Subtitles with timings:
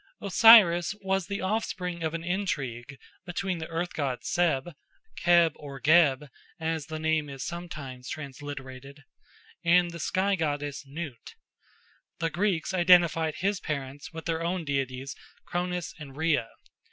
[0.19, 4.71] Osiris was the offspring of an intrigue between the earth god Seb
[5.15, 6.27] (Keb or Geb,
[6.59, 9.03] as the name is sometimes transliterated)
[9.63, 11.35] and the sky goddess Nut.
[12.17, 16.49] The Greeks identified his parents with their own deities Cronus and Rhea.